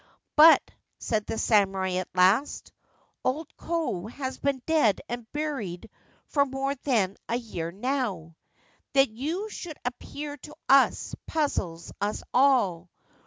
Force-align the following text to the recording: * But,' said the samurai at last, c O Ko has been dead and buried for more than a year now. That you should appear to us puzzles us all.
* 0.21 0.25
But,' 0.35 0.71
said 0.97 1.27
the 1.27 1.37
samurai 1.37 1.97
at 1.97 2.07
last, 2.15 2.69
c 2.69 2.71
O 3.23 3.45
Ko 3.55 4.07
has 4.07 4.39
been 4.39 4.63
dead 4.65 4.99
and 5.07 5.31
buried 5.31 5.91
for 6.25 6.43
more 6.43 6.73
than 6.73 7.17
a 7.29 7.35
year 7.35 7.71
now. 7.71 8.35
That 8.93 9.09
you 9.11 9.47
should 9.51 9.77
appear 9.85 10.37
to 10.37 10.55
us 10.67 11.13
puzzles 11.27 11.91
us 12.01 12.23
all. 12.33 12.89